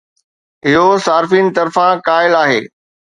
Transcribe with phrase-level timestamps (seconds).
[0.69, 2.61] اهو صارفين طرفان قائل آهي